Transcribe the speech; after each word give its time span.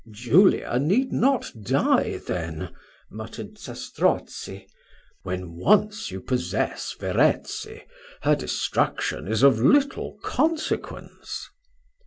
"Julia 0.09 0.79
need 0.79 1.11
not 1.11 1.51
die 1.61 2.17
then," 2.25 2.73
muttered 3.11 3.59
Zastrozzi; 3.59 4.65
"when 5.21 5.51
once 5.53 6.09
you 6.09 6.19
possess 6.21 6.95
Verezzi, 6.99 7.83
her 8.23 8.35
destruction 8.35 9.27
is 9.27 9.43
of 9.43 9.59
little 9.61 10.17
consequence." 10.23 11.47